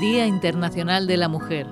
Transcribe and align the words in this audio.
Día 0.00 0.26
Internacional 0.26 1.08
de 1.08 1.16
la 1.16 1.28
Mujer. 1.28 1.66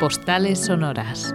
Postales 0.00 0.64
sonoras. 0.64 1.34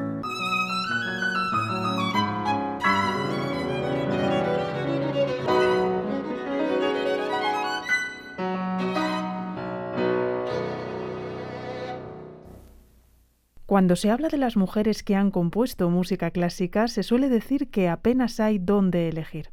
Cuando 13.68 13.96
se 13.96 14.10
habla 14.10 14.30
de 14.30 14.38
las 14.38 14.58
mujeres 14.58 15.04
que 15.04 15.16
han 15.16 15.30
compuesto 15.30 15.92
música 15.92 16.32
clásica, 16.32 16.88
se 16.88 17.04
suele 17.04 17.30
decir 17.30 17.70
que 17.70 17.88
apenas 17.88 18.40
hay 18.40 18.58
dónde 18.58 19.10
elegir. 19.10 19.52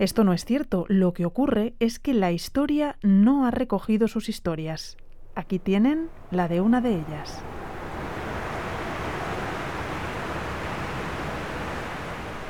Esto 0.00 0.24
no 0.24 0.32
es 0.32 0.46
cierto. 0.46 0.86
Lo 0.88 1.12
que 1.12 1.26
ocurre 1.26 1.74
es 1.78 1.98
que 1.98 2.14
la 2.14 2.32
historia 2.32 2.96
no 3.02 3.44
ha 3.44 3.50
recogido 3.50 4.08
sus 4.08 4.30
historias. 4.30 4.96
Aquí 5.34 5.58
tienen 5.58 6.08
la 6.30 6.48
de 6.48 6.62
una 6.62 6.80
de 6.80 6.94
ellas. 6.94 7.38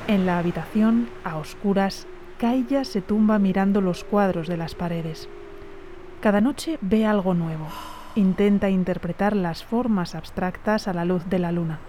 En 0.06 0.27
la 0.27 0.39
habitación, 0.39 1.09
a 1.25 1.39
oscuras, 1.39 2.06
Kaya 2.39 2.84
se 2.84 3.02
tumba 3.02 3.41
mirando 3.41 3.80
los 3.80 4.05
cuadros 4.05 4.47
de 4.47 4.56
las 4.56 4.77
paredes. 4.77 5.28
Cada 6.20 6.41
noche 6.41 6.78
ve 6.80 7.05
algo 7.05 7.34
nuevo 7.34 7.67
intenta 8.14 8.70
interpretar 8.70 9.34
las 9.34 9.64
formas 9.64 10.14
abstractas 10.14 10.87
a 10.87 10.92
la 10.92 11.05
luz 11.05 11.25
de 11.28 11.41
la 11.41 11.51
luna. 11.51 11.80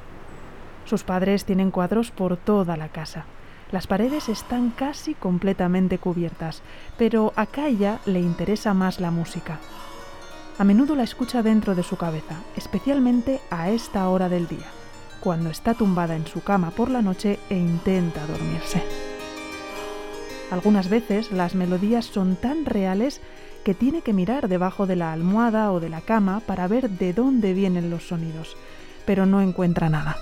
Sus 0.85 1.03
padres 1.03 1.45
tienen 1.45 1.69
cuadros 1.69 2.09
por 2.09 2.35
toda 2.37 2.77
la 2.77 2.89
casa. 2.89 3.25
Las 3.71 3.87
paredes 3.87 4.27
están 4.27 4.69
casi 4.69 5.13
completamente 5.13 5.97
cubiertas, 5.97 6.61
pero 6.97 7.31
a 7.37 7.45
Kaya 7.45 7.99
le 8.05 8.19
interesa 8.19 8.73
más 8.73 8.99
la 8.99 9.11
música. 9.11 9.59
A 10.57 10.63
menudo 10.65 10.95
la 10.95 11.03
escucha 11.03 11.41
dentro 11.41 11.73
de 11.73 11.83
su 11.83 11.95
cabeza, 11.95 12.35
especialmente 12.57 13.39
a 13.49 13.69
esta 13.69 14.09
hora 14.09 14.27
del 14.27 14.47
día, 14.47 14.67
cuando 15.21 15.49
está 15.49 15.73
tumbada 15.73 16.17
en 16.17 16.27
su 16.27 16.43
cama 16.43 16.71
por 16.71 16.89
la 16.89 17.01
noche 17.01 17.39
e 17.49 17.57
intenta 17.57 18.25
dormirse. 18.27 18.83
Algunas 20.51 20.89
veces 20.89 21.31
las 21.31 21.55
melodías 21.55 22.05
son 22.05 22.35
tan 22.35 22.65
reales 22.65 23.21
que 23.63 23.73
tiene 23.73 24.01
que 24.01 24.11
mirar 24.11 24.49
debajo 24.49 24.85
de 24.85 24.97
la 24.97 25.13
almohada 25.13 25.71
o 25.71 25.79
de 25.79 25.87
la 25.87 26.01
cama 26.01 26.41
para 26.41 26.67
ver 26.67 26.89
de 26.89 27.13
dónde 27.13 27.53
vienen 27.53 27.89
los 27.89 28.09
sonidos, 28.09 28.57
pero 29.05 29.25
no 29.25 29.41
encuentra 29.41 29.89
nada. 29.89 30.17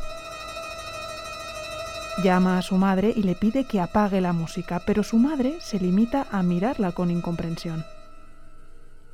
Llama 2.23 2.57
a 2.57 2.61
su 2.61 2.75
madre 2.75 3.13
y 3.15 3.23
le 3.23 3.35
pide 3.35 3.65
que 3.65 3.79
apague 3.79 4.19
la 4.19 4.33
música, 4.33 4.81
pero 4.85 5.03
su 5.03 5.17
madre 5.17 5.53
se 5.61 5.79
limita 5.79 6.27
a 6.31 6.43
mirarla 6.43 6.91
con 6.91 7.11
incomprensión. 7.11 7.85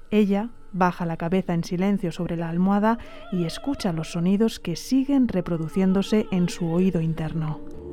Ella 0.09 0.49
baja 0.71 1.05
la 1.05 1.15
cabeza 1.15 1.53
en 1.53 1.63
silencio 1.63 2.11
sobre 2.11 2.35
la 2.35 2.49
almohada 2.49 2.97
y 3.31 3.45
escucha 3.45 3.93
los 3.93 4.11
sonidos 4.13 4.59
que 4.59 4.75
siguen 4.75 5.27
reproduciéndose 5.27 6.25
en 6.31 6.49
su 6.49 6.71
oído 6.71 6.99
interno. 6.99 7.84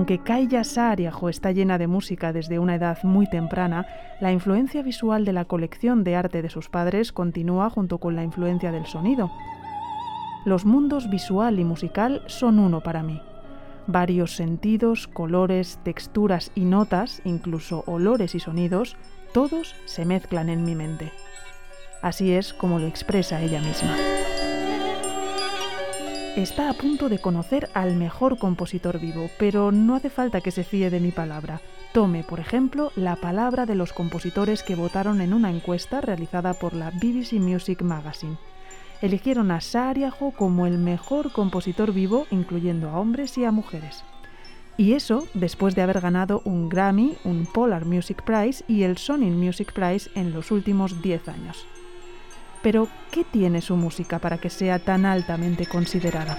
Aunque 0.00 0.18
Kaya 0.18 0.64
Saariaho 0.64 1.28
está 1.28 1.52
llena 1.52 1.76
de 1.76 1.86
música 1.86 2.32
desde 2.32 2.58
una 2.58 2.74
edad 2.74 2.96
muy 3.02 3.28
temprana, 3.28 3.86
la 4.18 4.32
influencia 4.32 4.82
visual 4.82 5.26
de 5.26 5.34
la 5.34 5.44
colección 5.44 6.04
de 6.04 6.16
arte 6.16 6.40
de 6.40 6.48
sus 6.48 6.70
padres 6.70 7.12
continúa 7.12 7.68
junto 7.68 7.98
con 7.98 8.16
la 8.16 8.24
influencia 8.24 8.72
del 8.72 8.86
sonido. 8.86 9.30
Los 10.46 10.64
mundos 10.64 11.10
visual 11.10 11.60
y 11.60 11.64
musical 11.64 12.22
son 12.28 12.60
uno 12.60 12.80
para 12.80 13.02
mí. 13.02 13.20
Varios 13.88 14.36
sentidos, 14.36 15.06
colores, 15.06 15.78
texturas 15.82 16.50
y 16.54 16.64
notas, 16.64 17.20
incluso 17.24 17.84
olores 17.86 18.34
y 18.34 18.40
sonidos, 18.40 18.96
todos 19.34 19.76
se 19.84 20.06
mezclan 20.06 20.48
en 20.48 20.64
mi 20.64 20.74
mente. 20.74 21.12
Así 22.00 22.32
es 22.32 22.54
como 22.54 22.78
lo 22.78 22.86
expresa 22.86 23.42
ella 23.42 23.60
misma 23.60 23.94
está 26.36 26.70
a 26.70 26.74
punto 26.74 27.08
de 27.08 27.18
conocer 27.18 27.68
al 27.74 27.96
mejor 27.96 28.38
compositor 28.38 29.00
vivo, 29.00 29.30
pero 29.38 29.72
no 29.72 29.94
hace 29.94 30.10
falta 30.10 30.40
que 30.40 30.50
se 30.50 30.64
fíe 30.64 30.90
de 30.90 31.00
mi 31.00 31.10
palabra. 31.10 31.60
Tome, 31.92 32.22
por 32.22 32.40
ejemplo, 32.40 32.92
la 32.96 33.16
palabra 33.16 33.66
de 33.66 33.74
los 33.74 33.92
compositores 33.92 34.62
que 34.62 34.76
votaron 34.76 35.20
en 35.20 35.34
una 35.34 35.50
encuesta 35.50 36.00
realizada 36.00 36.54
por 36.54 36.74
la 36.74 36.90
BBC 36.90 37.34
Music 37.34 37.82
Magazine. 37.82 38.38
Eligieron 39.02 39.50
a 39.50 39.60
Saariaho 39.60 40.30
como 40.32 40.66
el 40.66 40.78
mejor 40.78 41.32
compositor 41.32 41.92
vivo, 41.92 42.26
incluyendo 42.30 42.90
a 42.90 42.98
hombres 42.98 43.36
y 43.38 43.44
a 43.44 43.50
mujeres. 43.50 44.04
Y 44.76 44.92
eso 44.92 45.26
después 45.34 45.74
de 45.74 45.82
haber 45.82 46.00
ganado 46.00 46.42
un 46.44 46.68
Grammy, 46.68 47.16
un 47.24 47.46
Polar 47.46 47.84
Music 47.84 48.22
Prize 48.22 48.64
y 48.68 48.82
el 48.82 48.98
Sony 48.98 49.30
Music 49.30 49.72
Prize 49.72 50.10
en 50.14 50.32
los 50.32 50.50
últimos 50.50 51.02
10 51.02 51.28
años. 51.28 51.66
Pero, 52.62 52.88
¿qué 53.10 53.24
tiene 53.24 53.60
su 53.60 53.76
música 53.76 54.18
para 54.18 54.38
que 54.38 54.50
sea 54.50 54.78
tan 54.78 55.06
altamente 55.06 55.66
considerada? 55.66 56.38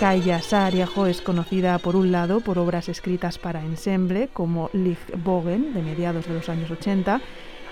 Kaya 0.00 0.40
Saariaho 0.40 1.06
es 1.06 1.20
conocida 1.20 1.78
por 1.78 1.94
un 1.94 2.10
lado 2.10 2.40
por 2.40 2.58
obras 2.58 2.88
escritas 2.88 3.36
para 3.36 3.62
ensemble 3.62 4.28
como 4.32 4.70
Lichtbogen 4.72 5.74
de 5.74 5.82
mediados 5.82 6.26
de 6.26 6.32
los 6.32 6.48
años 6.48 6.70
80 6.70 7.20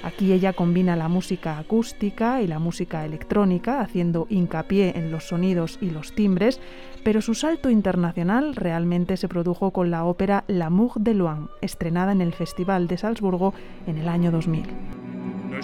Aquí 0.03 0.33
ella 0.33 0.53
combina 0.53 0.97
la 0.97 1.09
música 1.09 1.59
acústica 1.59 2.41
y 2.41 2.47
la 2.47 2.59
música 2.59 3.05
electrónica, 3.05 3.81
haciendo 3.81 4.27
hincapié 4.31 4.97
en 4.97 5.11
los 5.11 5.25
sonidos 5.29 5.79
y 5.81 5.91
los 5.91 6.15
timbres, 6.15 6.61
pero 7.03 7.21
su 7.21 7.35
salto 7.35 7.71
internacional 7.71 8.55
realmente 8.55 9.17
se 9.17 9.29
produjo 9.29 9.73
con 9.73 9.91
la 9.91 10.05
ópera 10.05 10.45
L'amour 10.47 10.93
de 10.97 11.15
Loin, 11.15 11.49
estrenada 11.61 12.13
en 12.13 12.21
el 12.21 12.33
Festival 12.33 12.87
de 12.87 12.99
Salzburgo 12.99 13.55
en 13.87 13.99
el 13.99 14.09
año 14.09 14.31
2000. 14.31 14.67
Le 15.51 15.59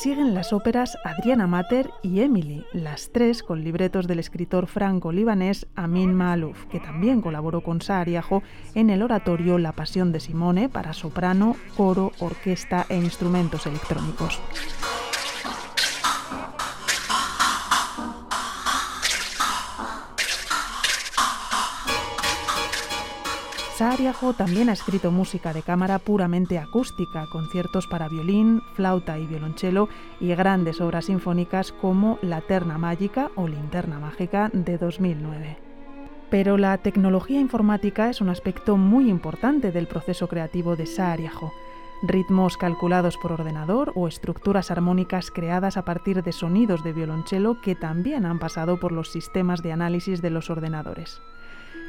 siguen 0.00 0.32
las 0.32 0.54
óperas 0.54 0.96
Adriana 1.04 1.46
Mater 1.46 1.90
y 2.02 2.22
Emily, 2.22 2.64
las 2.72 3.10
tres 3.12 3.42
con 3.42 3.62
libretos 3.62 4.06
del 4.06 4.18
escritor 4.18 4.66
franco-libanés 4.66 5.66
Amin 5.76 6.14
Maalouf, 6.14 6.64
que 6.66 6.80
también 6.80 7.20
colaboró 7.20 7.60
con 7.60 7.82
Saariajo 7.82 8.42
en 8.74 8.88
el 8.88 9.02
oratorio 9.02 9.58
La 9.58 9.72
Pasión 9.72 10.10
de 10.10 10.20
Simone 10.20 10.70
para 10.70 10.94
soprano, 10.94 11.54
coro, 11.76 12.12
orquesta 12.18 12.86
e 12.88 12.96
instrumentos 12.96 13.66
electrónicos. 13.66 14.40
Saariajo 23.80 24.34
también 24.34 24.68
ha 24.68 24.74
escrito 24.74 25.10
música 25.10 25.54
de 25.54 25.62
cámara 25.62 25.98
puramente 25.98 26.58
acústica, 26.58 27.26
conciertos 27.32 27.86
para 27.86 28.10
violín, 28.10 28.60
flauta 28.74 29.18
y 29.18 29.26
violonchelo 29.26 29.88
y 30.20 30.34
grandes 30.34 30.82
obras 30.82 31.06
sinfónicas 31.06 31.72
como 31.72 32.18
La 32.20 32.42
Terna 32.42 32.76
Mágica 32.76 33.30
o 33.36 33.48
Linterna 33.48 33.98
Mágica 33.98 34.50
de 34.52 34.76
2009. 34.76 35.56
Pero 36.28 36.58
la 36.58 36.76
tecnología 36.76 37.40
informática 37.40 38.10
es 38.10 38.20
un 38.20 38.28
aspecto 38.28 38.76
muy 38.76 39.08
importante 39.08 39.72
del 39.72 39.86
proceso 39.86 40.28
creativo 40.28 40.76
de 40.76 40.84
Saariajo. 40.84 41.50
Ritmos 42.02 42.58
calculados 42.58 43.16
por 43.16 43.32
ordenador 43.32 43.92
o 43.94 44.08
estructuras 44.08 44.70
armónicas 44.70 45.30
creadas 45.30 45.78
a 45.78 45.86
partir 45.86 46.22
de 46.22 46.32
sonidos 46.32 46.84
de 46.84 46.92
violonchelo 46.92 47.62
que 47.62 47.76
también 47.76 48.26
han 48.26 48.40
pasado 48.40 48.78
por 48.78 48.92
los 48.92 49.10
sistemas 49.10 49.62
de 49.62 49.72
análisis 49.72 50.20
de 50.20 50.28
los 50.28 50.50
ordenadores. 50.50 51.22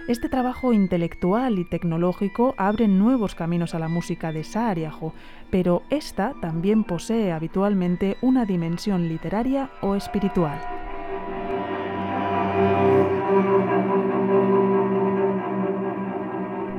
Este 0.07 0.29
trabajo 0.29 0.73
intelectual 0.73 1.59
y 1.59 1.63
tecnológico 1.63 2.55
abre 2.57 2.87
nuevos 2.87 3.35
caminos 3.35 3.75
a 3.75 3.79
la 3.79 3.87
música 3.87 4.31
de 4.31 4.43
Saariajo, 4.43 5.13
pero 5.51 5.83
esta 5.91 6.33
también 6.41 6.83
posee 6.83 7.31
habitualmente 7.31 8.17
una 8.21 8.45
dimensión 8.45 9.07
literaria 9.07 9.69
o 9.81 9.95
espiritual. 9.95 10.59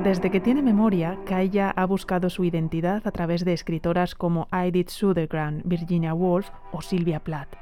Desde 0.03 0.33
que 0.33 0.41
tiene 0.41 0.63
memoria, 0.63 1.17
Kaya 1.25 1.71
ha 1.71 1.87
buscado 1.87 2.29
su 2.29 2.45
identidad 2.45 3.07
a 3.07 3.13
través 3.13 3.45
de 3.45 3.53
escritoras 3.53 4.17
como 4.17 4.49
Edith 4.51 4.89
Södergran, 4.89 5.63
Virginia 5.65 6.13
Woolf 6.13 6.51
o 6.73 6.83
Sylvia 6.83 7.21
Plath 7.21 7.55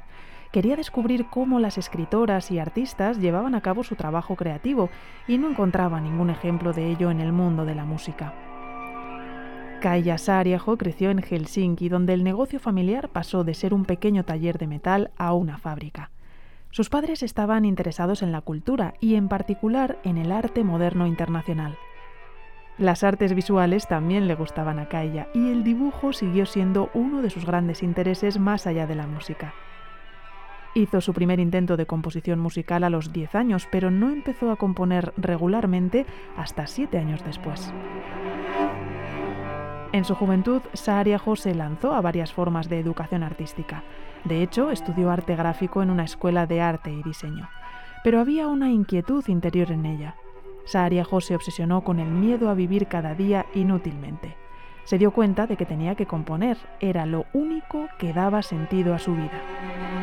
Quería 0.51 0.75
descubrir 0.75 1.27
cómo 1.27 1.59
las 1.59 1.77
escritoras 1.77 2.51
y 2.51 2.59
artistas 2.59 3.19
llevaban 3.19 3.55
a 3.55 3.61
cabo 3.61 3.83
su 3.83 3.95
trabajo 3.95 4.35
creativo 4.35 4.89
y 5.25 5.37
no 5.37 5.49
encontraba 5.49 6.01
ningún 6.01 6.29
ejemplo 6.29 6.73
de 6.73 6.91
ello 6.91 7.09
en 7.09 7.21
el 7.21 7.31
mundo 7.31 7.63
de 7.63 7.73
la 7.73 7.85
música. 7.85 8.33
Kaija 9.79 10.17
Saariaho 10.17 10.77
creció 10.77 11.09
en 11.09 11.21
Helsinki, 11.21 11.87
donde 11.87 12.13
el 12.13 12.23
negocio 12.23 12.59
familiar 12.59 13.09
pasó 13.09 13.43
de 13.45 13.53
ser 13.53 13.73
un 13.73 13.85
pequeño 13.85 14.25
taller 14.25 14.57
de 14.57 14.67
metal 14.67 15.11
a 15.17 15.33
una 15.33 15.57
fábrica. 15.57 16.11
Sus 16.69 16.89
padres 16.89 17.23
estaban 17.23 17.65
interesados 17.65 18.21
en 18.21 18.31
la 18.31 18.41
cultura 18.41 18.93
y 18.99 19.15
en 19.15 19.29
particular 19.29 19.99
en 20.03 20.17
el 20.17 20.31
arte 20.31 20.63
moderno 20.63 21.07
internacional. 21.07 21.77
Las 22.77 23.03
artes 23.03 23.33
visuales 23.33 23.87
también 23.87 24.27
le 24.27 24.35
gustaban 24.35 24.79
a 24.79 24.87
Kaija 24.87 25.27
y 25.33 25.49
el 25.49 25.63
dibujo 25.63 26.13
siguió 26.13 26.45
siendo 26.45 26.89
uno 26.93 27.21
de 27.21 27.29
sus 27.29 27.45
grandes 27.45 27.83
intereses 27.83 28.37
más 28.37 28.67
allá 28.67 28.85
de 28.85 28.95
la 28.95 29.07
música. 29.07 29.53
Hizo 30.73 31.01
su 31.01 31.13
primer 31.13 31.41
intento 31.41 31.75
de 31.75 31.85
composición 31.85 32.39
musical 32.39 32.85
a 32.85 32.89
los 32.89 33.11
10 33.11 33.35
años, 33.35 33.67
pero 33.69 33.91
no 33.91 34.09
empezó 34.09 34.51
a 34.51 34.55
componer 34.55 35.13
regularmente 35.17 36.05
hasta 36.37 36.65
7 36.65 36.97
años 36.97 37.23
después. 37.25 37.73
En 39.91 40.05
su 40.05 40.15
juventud, 40.15 40.61
Saariajo 40.71 41.35
se 41.35 41.53
lanzó 41.53 41.93
a 41.93 41.99
varias 41.99 42.31
formas 42.31 42.69
de 42.69 42.79
educación 42.79 43.23
artística. 43.23 43.83
De 44.23 44.41
hecho, 44.41 44.71
estudió 44.71 45.11
arte 45.11 45.35
gráfico 45.35 45.83
en 45.83 45.89
una 45.89 46.05
escuela 46.05 46.47
de 46.47 46.61
arte 46.61 46.89
y 46.89 47.03
diseño. 47.03 47.49
Pero 48.01 48.21
había 48.21 48.47
una 48.47 48.71
inquietud 48.71 49.27
interior 49.27 49.73
en 49.73 49.85
ella. 49.85 50.15
Saariajo 50.63 51.19
se 51.19 51.35
obsesionó 51.35 51.83
con 51.83 51.99
el 51.99 52.09
miedo 52.09 52.49
a 52.49 52.53
vivir 52.53 52.87
cada 52.87 53.13
día 53.13 53.45
inútilmente. 53.53 54.37
Se 54.85 54.97
dio 54.97 55.11
cuenta 55.11 55.45
de 55.47 55.57
que 55.57 55.65
tenía 55.65 55.95
que 55.95 56.05
componer, 56.05 56.57
era 56.79 57.05
lo 57.05 57.25
único 57.33 57.89
que 57.99 58.13
daba 58.13 58.41
sentido 58.41 58.93
a 58.93 58.99
su 58.99 59.13
vida. 59.13 60.00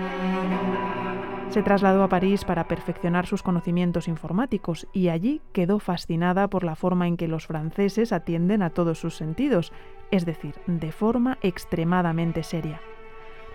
Se 1.59 1.65
trasladó 1.65 2.05
a 2.05 2.09
París 2.09 2.45
para 2.45 2.69
perfeccionar 2.69 3.27
sus 3.27 3.43
conocimientos 3.43 4.07
informáticos 4.07 4.87
y 4.93 5.09
allí 5.09 5.41
quedó 5.53 5.81
fascinada 5.81 6.47
por 6.47 6.63
la 6.63 6.77
forma 6.77 7.09
en 7.09 7.17
que 7.17 7.27
los 7.27 7.49
franceses 7.49 8.13
atienden 8.13 8.63
a 8.63 8.71
todos 8.71 9.01
sus 9.01 9.17
sentidos, 9.17 9.73
es 10.13 10.25
decir, 10.25 10.55
de 10.69 10.93
forma 10.93 11.37
extremadamente 11.43 12.45
seria. 12.45 12.81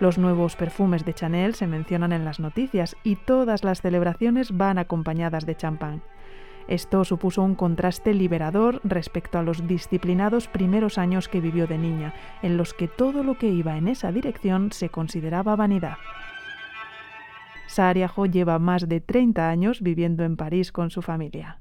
Los 0.00 0.18
nuevos 0.18 0.54
perfumes 0.54 1.06
de 1.06 1.14
Chanel 1.14 1.54
se 1.54 1.66
mencionan 1.66 2.12
en 2.12 2.26
las 2.26 2.40
noticias 2.40 2.94
y 3.04 3.16
todas 3.16 3.64
las 3.64 3.80
celebraciones 3.80 4.54
van 4.54 4.76
acompañadas 4.76 5.46
de 5.46 5.56
champán. 5.56 6.02
Esto 6.68 7.06
supuso 7.06 7.40
un 7.40 7.54
contraste 7.54 8.12
liberador 8.12 8.82
respecto 8.84 9.38
a 9.38 9.42
los 9.42 9.66
disciplinados 9.66 10.46
primeros 10.46 10.98
años 10.98 11.26
que 11.26 11.40
vivió 11.40 11.66
de 11.66 11.78
niña, 11.78 12.12
en 12.42 12.58
los 12.58 12.74
que 12.74 12.86
todo 12.86 13.24
lo 13.24 13.38
que 13.38 13.48
iba 13.48 13.78
en 13.78 13.88
esa 13.88 14.12
dirección 14.12 14.72
se 14.72 14.90
consideraba 14.90 15.56
vanidad. 15.56 15.96
Saariajo 17.74 18.26
lleva 18.26 18.60
más 18.60 18.88
de 18.88 19.00
30 19.00 19.48
años 19.48 19.82
viviendo 19.82 20.22
en 20.22 20.36
París 20.36 20.70
con 20.70 20.90
su 20.90 21.02
familia. 21.02 21.58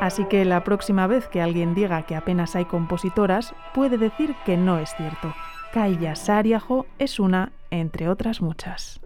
Así 0.00 0.24
que 0.24 0.46
la 0.46 0.64
próxima 0.64 1.06
vez 1.06 1.28
que 1.28 1.42
alguien 1.42 1.74
diga 1.74 2.02
que 2.04 2.16
apenas 2.16 2.56
hay 2.56 2.64
compositoras, 2.64 3.54
puede 3.74 3.98
decir 3.98 4.34
que 4.46 4.56
no 4.56 4.78
es 4.78 4.94
cierto. 4.96 5.34
Kaija 5.74 6.16
Saariajo 6.16 6.86
es 6.98 7.20
una 7.20 7.52
entre 7.70 8.08
otras 8.08 8.40
muchas. 8.40 8.98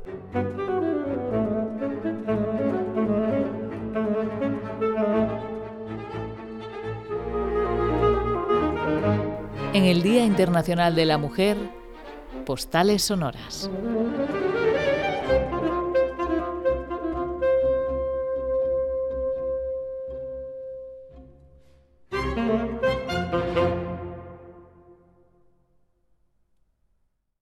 En 9.73 9.84
el 9.84 10.02
Día 10.02 10.25
Internacional 10.25 10.94
de 10.94 11.06
la 11.06 11.19
Mujer, 11.19 11.79
Postales 12.44 13.02
Sonoras. 13.02 13.70